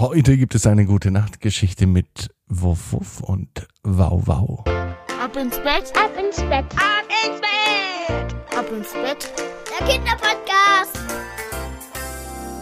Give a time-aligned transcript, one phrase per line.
[0.00, 4.64] Heute gibt es eine gute Nachtgeschichte mit Wuff Wuff und Wow Wow.
[4.66, 6.64] Ab ins Bett, Ab ins Bett.
[6.74, 9.30] ab ins Bett, ab ins Bett.
[9.78, 10.98] Der Kinderpodcast.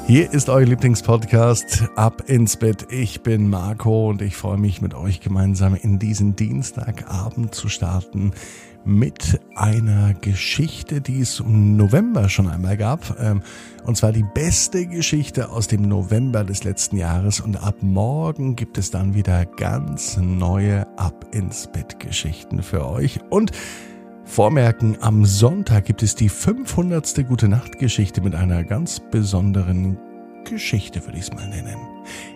[0.08, 2.88] Hier ist euer Lieblingspodcast Ab ins Bett.
[2.90, 8.32] Ich bin Marco und ich freue mich mit euch gemeinsam in diesen Dienstagabend zu starten
[8.88, 13.20] mit einer Geschichte, die es im November schon einmal gab.
[13.20, 13.42] Ähm,
[13.84, 17.40] Und zwar die beste Geschichte aus dem November des letzten Jahres.
[17.40, 23.20] Und ab morgen gibt es dann wieder ganz neue Ab ins Bett Geschichten für euch.
[23.30, 23.52] Und
[24.24, 27.26] Vormerken, am Sonntag gibt es die 500.
[27.26, 29.98] Gute Nacht Geschichte mit einer ganz besonderen
[30.44, 31.76] Geschichte, würde ich es mal nennen.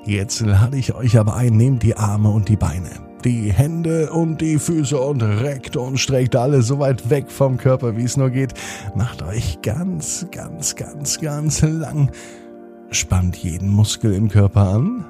[0.04, 2.90] Jetzt lade ich euch aber ein, nehmt die Arme und die Beine,
[3.24, 7.96] die Hände und die Füße und reckt und streckt alle so weit weg vom Körper,
[7.96, 8.54] wie es nur geht.
[8.94, 12.10] Macht euch ganz, ganz, ganz, ganz lang.
[12.90, 15.04] Spannt jeden Muskel im Körper an.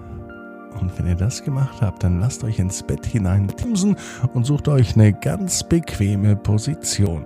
[0.80, 3.96] Und wenn ihr das gemacht habt, dann lasst euch ins Bett hinein timsen
[4.32, 7.24] und sucht euch eine ganz bequeme Position.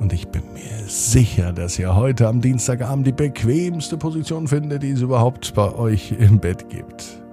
[0.00, 4.90] Und ich bin mir sicher, dass ihr heute am Dienstagabend die bequemste Position findet, die
[4.90, 7.23] es überhaupt bei euch im Bett gibt.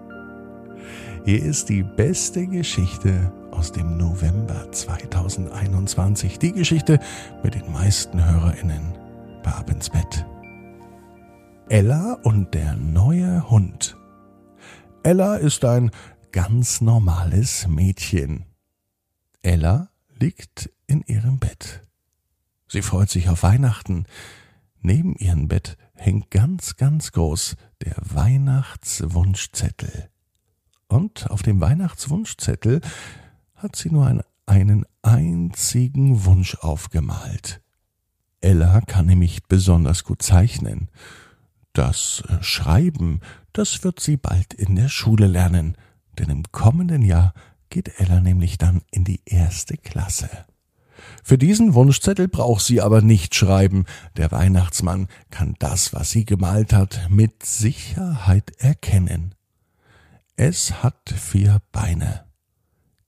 [1.24, 6.40] Hier ist die beste Geschichte aus dem November 2021.
[6.40, 7.00] Die Geschichte
[7.44, 8.98] mit den meisten HörerInnen
[9.44, 10.26] bei Ab ins Bett.
[11.70, 13.96] Ella und der neue Hund.
[15.04, 15.92] Ella ist ein
[16.32, 18.46] ganz normales Mädchen.
[19.44, 21.86] Ella liegt in ihrem Bett.
[22.68, 24.08] Sie freut sich auf Weihnachten.
[24.80, 30.10] Neben ihrem Bett hängt ganz, ganz groß der Weihnachtswunschzettel.
[30.92, 32.82] Und auf dem Weihnachtswunschzettel
[33.56, 37.62] hat sie nur einen, einen einzigen Wunsch aufgemalt.
[38.42, 40.90] Ella kann nämlich besonders gut zeichnen.
[41.72, 43.22] Das äh, Schreiben,
[43.54, 45.78] das wird sie bald in der Schule lernen,
[46.20, 47.34] denn im kommenden Jahr
[47.70, 50.30] geht Ella nämlich dann in die erste Klasse.
[51.24, 53.86] Für diesen Wunschzettel braucht sie aber nicht schreiben.
[54.18, 59.36] Der Weihnachtsmann kann das, was sie gemalt hat, mit Sicherheit erkennen.
[60.36, 62.26] Es hat vier Beine,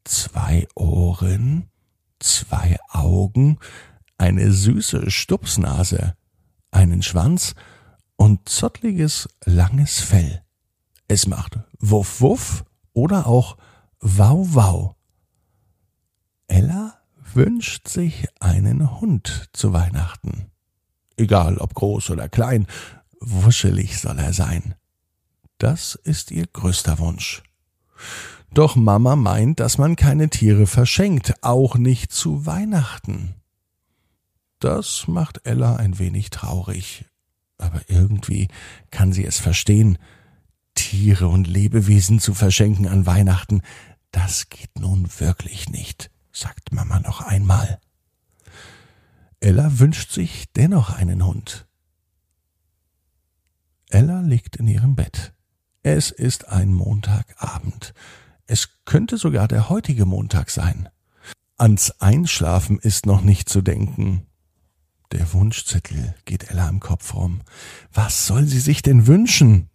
[0.03, 1.69] zwei Ohren,
[2.19, 3.59] zwei Augen,
[4.17, 6.15] eine süße Stupsnase,
[6.71, 7.55] einen Schwanz
[8.15, 10.43] und zottliges, langes Fell.
[11.07, 13.57] Es macht Wuff Wuff oder auch
[13.99, 14.95] Wow Wow.
[16.47, 16.99] Ella
[17.33, 20.51] wünscht sich einen Hund zu Weihnachten.
[21.17, 22.67] Egal ob groß oder klein,
[23.19, 24.75] wuschelig soll er sein.
[25.63, 27.41] Das ist ihr größter Wunsch.
[28.53, 33.35] Doch Mama meint, dass man keine Tiere verschenkt, auch nicht zu Weihnachten.
[34.59, 37.05] Das macht Ella ein wenig traurig,
[37.57, 38.49] aber irgendwie
[38.91, 39.97] kann sie es verstehen.
[40.75, 43.61] Tiere und Lebewesen zu verschenken an Weihnachten,
[44.11, 47.79] das geht nun wirklich nicht, sagt Mama noch einmal.
[49.39, 51.67] Ella wünscht sich dennoch einen Hund.
[53.87, 55.33] Ella liegt in ihrem Bett.
[55.85, 57.93] Es ist ein Montagabend.
[58.47, 60.87] Es könnte sogar der heutige Montag sein.
[61.57, 64.25] Ans Einschlafen ist noch nicht zu denken.
[65.11, 67.41] Der Wunschzettel geht Ella im Kopf rum.
[67.91, 69.69] Was soll sie sich denn wünschen?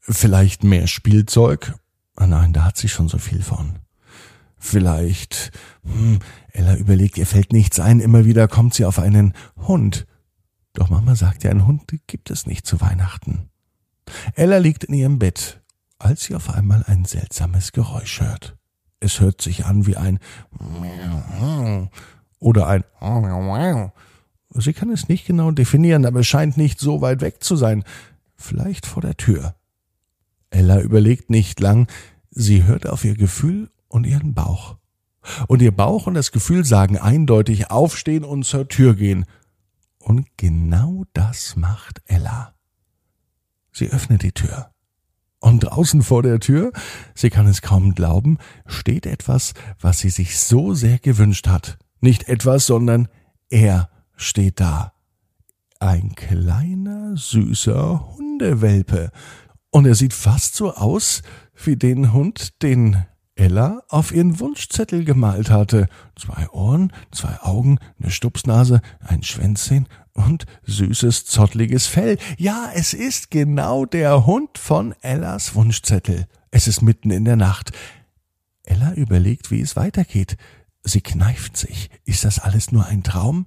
[0.00, 1.74] Vielleicht mehr Spielzeug?
[2.16, 3.78] Ah nein, da hat sie schon so viel von.
[4.58, 5.50] Vielleicht,
[5.82, 6.18] hm,
[6.52, 10.06] Ella überlegt, ihr fällt nichts ein, immer wieder kommt sie auf einen Hund.
[10.74, 13.49] Doch Mama sagt ja, einen Hund gibt es nicht zu Weihnachten.
[14.34, 15.60] Ella liegt in ihrem Bett,
[15.98, 18.56] als sie auf einmal ein seltsames Geräusch hört.
[19.00, 20.18] Es hört sich an wie ein
[22.38, 22.84] oder ein
[24.52, 27.84] Sie kann es nicht genau definieren, aber es scheint nicht so weit weg zu sein.
[28.36, 29.54] Vielleicht vor der Tür.
[30.50, 31.86] Ella überlegt nicht lang,
[32.30, 34.76] sie hört auf ihr Gefühl und ihren Bauch.
[35.46, 39.26] Und ihr Bauch und das Gefühl sagen eindeutig aufstehen und zur Tür gehen.
[39.98, 42.54] Und genau das macht Ella.
[43.80, 44.72] Sie öffnet die Tür.
[45.38, 46.70] Und draußen vor der Tür,
[47.14, 48.36] sie kann es kaum glauben,
[48.66, 51.78] steht etwas, was sie sich so sehr gewünscht hat.
[52.02, 53.08] Nicht etwas, sondern
[53.48, 54.92] er steht da.
[55.78, 59.12] Ein kleiner, süßer Hundewelpe.
[59.70, 61.22] Und er sieht fast so aus
[61.54, 65.88] wie den Hund, den Ella auf ihren Wunschzettel gemalt hatte.
[66.16, 69.88] Zwei Ohren, zwei Augen, eine Stupsnase, ein Schwänzchen
[70.26, 72.18] und süßes, zottliges Fell.
[72.38, 76.26] Ja, es ist genau der Hund von Ellas Wunschzettel.
[76.50, 77.72] Es ist mitten in der Nacht.
[78.64, 80.36] Ella überlegt, wie es weitergeht.
[80.82, 81.90] Sie kneift sich.
[82.04, 83.46] Ist das alles nur ein Traum?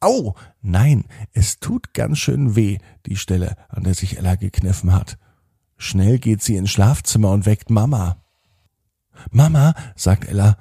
[0.00, 0.34] Au!
[0.60, 5.16] Nein, es tut ganz schön weh, die Stelle, an der sich Ella gekniffen hat.
[5.76, 8.16] Schnell geht sie ins Schlafzimmer und weckt Mama.
[9.30, 10.56] Mama, sagt Ella,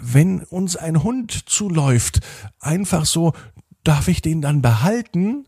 [0.00, 2.20] wenn uns ein Hund zuläuft,
[2.60, 3.32] einfach so,
[3.84, 5.46] darf ich den dann behalten?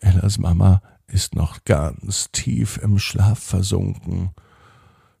[0.00, 4.30] Ellas Mama ist noch ganz tief im Schlaf versunken.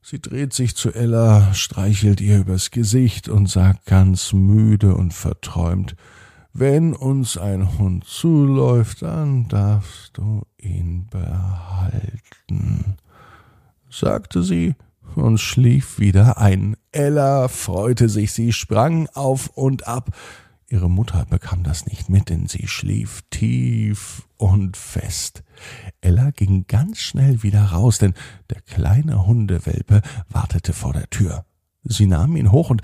[0.02, 5.96] Sie dreht sich zu Ella, streichelt ihr übers Gesicht und sagt ganz müde und verträumt,
[6.52, 12.96] wenn uns ein Hund zuläuft, dann darfst du ihn behalten,
[13.90, 14.74] sagte sie
[15.16, 16.76] und schlief wieder ein.
[16.92, 20.16] Ella freute sich, sie sprang auf und ab.
[20.68, 25.44] Ihre Mutter bekam das nicht mit, denn sie schlief tief und fest.
[26.00, 28.14] Ella ging ganz schnell wieder raus, denn
[28.50, 31.44] der kleine Hundewelpe wartete vor der Tür.
[31.84, 32.82] Sie nahm ihn hoch und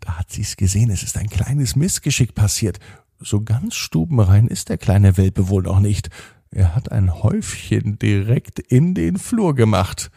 [0.00, 2.80] da hat sie's gesehen, es ist ein kleines Missgeschick passiert.
[3.18, 6.08] So ganz stubenrein ist der kleine Welpe wohl noch nicht.
[6.50, 10.10] Er hat ein Häufchen direkt in den Flur gemacht.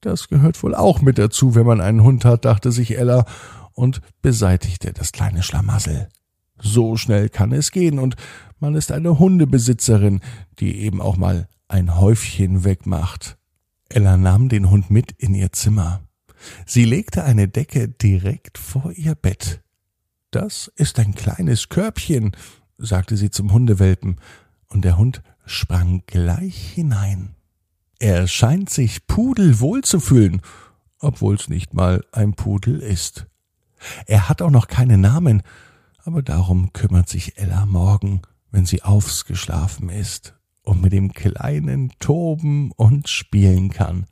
[0.00, 3.26] Das gehört wohl auch mit dazu, wenn man einen Hund hat, dachte sich Ella
[3.72, 6.08] und beseitigte das kleine Schlamassel.
[6.58, 8.16] So schnell kann es gehen und
[8.58, 10.20] man ist eine Hundebesitzerin,
[10.58, 13.38] die eben auch mal ein Häufchen wegmacht.
[13.88, 16.02] Ella nahm den Hund mit in ihr Zimmer.
[16.66, 19.62] Sie legte eine Decke direkt vor ihr Bett.
[20.30, 22.32] Das ist ein kleines Körbchen,
[22.78, 24.16] sagte sie zum Hundewelpen,
[24.68, 27.34] und der Hund sprang gleich hinein.
[27.98, 30.40] Er scheint sich pudelwohl zu fühlen,
[31.00, 33.26] obwohl's nicht mal ein Pudel ist.
[34.06, 35.42] Er hat auch noch keinen Namen,
[36.04, 42.72] aber darum kümmert sich Ella morgen, wenn sie aufgeschlafen ist und mit dem Kleinen toben
[42.72, 44.06] und spielen kann.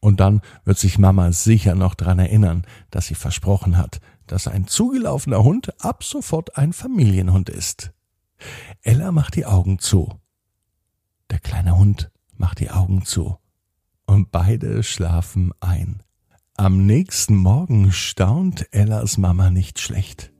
[0.00, 4.66] Und dann wird sich Mama sicher noch dran erinnern, dass sie versprochen hat, dass ein
[4.66, 7.92] zugelaufener Hund ab sofort ein Familienhund ist.
[8.82, 10.20] Ella macht die Augen zu.
[11.30, 13.38] Der kleine Hund macht die Augen zu.
[14.06, 16.02] Und beide schlafen ein.
[16.58, 20.32] Am nächsten Morgen staunt Ellas Mama nicht schlecht.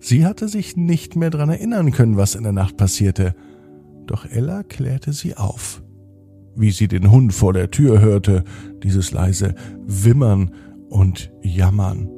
[0.00, 3.34] Sie hatte sich nicht mehr dran erinnern können, was in der Nacht passierte.
[4.06, 5.82] Doch Ella klärte sie auf
[6.54, 8.44] wie sie den Hund vor der Tür hörte,
[8.82, 9.54] dieses leise
[9.86, 10.52] Wimmern
[10.88, 12.08] und Jammern.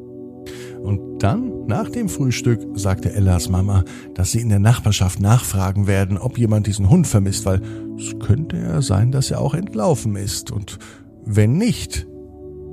[0.82, 3.84] Und dann, nach dem Frühstück, sagte Ellas Mama,
[4.14, 7.62] dass sie in der Nachbarschaft nachfragen werden, ob jemand diesen Hund vermisst, weil
[7.98, 10.50] es könnte ja sein, dass er auch entlaufen ist.
[10.50, 10.78] Und
[11.24, 12.06] wenn nicht,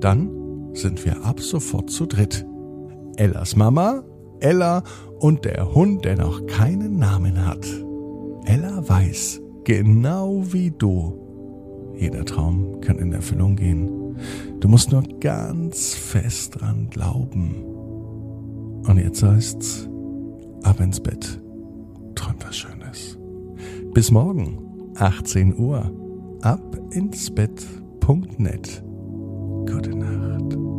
[0.02, 0.30] dann
[0.74, 2.46] sind wir ab sofort zu dritt.
[3.18, 4.04] Ellas Mama,
[4.40, 4.84] Ella
[5.20, 7.66] und der Hund, der noch keinen Namen hat.
[8.46, 14.16] Ella weiß, genau wie du, jeder Traum kann in Erfüllung gehen.
[14.60, 17.64] Du musst nur ganz fest dran glauben.
[18.88, 19.88] Und jetzt heißt's,
[20.64, 21.40] ab ins Bett.
[22.16, 23.18] Träum was Schönes.
[23.94, 24.58] Bis morgen,
[24.96, 25.92] 18 Uhr.
[26.42, 28.84] Ab ins Bett.net.
[29.66, 30.71] Gute Nacht.